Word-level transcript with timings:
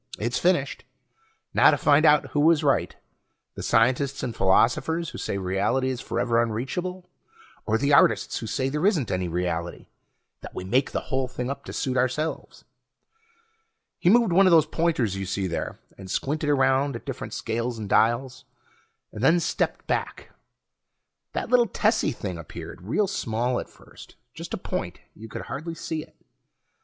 "It's 0.17 0.39
finished. 0.39 0.83
Now 1.53 1.69
to 1.69 1.77
find 1.77 2.07
out 2.07 2.31
who 2.31 2.49
is 2.49 2.63
right, 2.63 2.95
the 3.53 3.61
scientists 3.61 4.23
and 4.23 4.35
philosophers 4.35 5.09
who 5.09 5.19
say 5.19 5.37
reality 5.37 5.89
is 5.89 6.01
forever 6.01 6.41
unreachable, 6.41 7.07
or 7.67 7.77
the 7.77 7.93
artists 7.93 8.39
who 8.39 8.47
say 8.47 8.67
there 8.67 8.87
isn't 8.87 9.11
any 9.11 9.27
reality 9.27 9.85
that 10.41 10.55
we 10.55 10.63
make 10.63 10.89
the 10.89 11.01
whole 11.13 11.27
thing 11.27 11.51
up 11.51 11.65
to 11.65 11.71
suit 11.73 11.97
ourselves." 11.97 12.65
He 13.99 14.09
moved 14.09 14.33
one 14.33 14.47
of 14.47 14.51
those 14.51 14.65
pointers 14.65 15.15
you 15.17 15.27
see 15.27 15.45
there, 15.45 15.77
and 15.99 16.09
squinted 16.09 16.49
around 16.49 16.95
at 16.95 17.03
the 17.05 17.05
different 17.05 17.35
scales 17.35 17.77
and 17.77 17.87
dials, 17.87 18.45
and 19.11 19.23
then 19.23 19.39
stepped 19.39 19.85
back. 19.85 20.31
That 21.33 21.49
little 21.51 21.67
tessy 21.67 22.11
thing 22.11 22.39
appeared, 22.39 22.81
real 22.81 23.05
small 23.05 23.59
at 23.59 23.69
first. 23.69 24.15
Just 24.33 24.55
a 24.55 24.57
point; 24.57 24.97
you 25.13 25.29
could 25.29 25.43
hardly 25.43 25.75
see 25.75 26.01
it. 26.01 26.15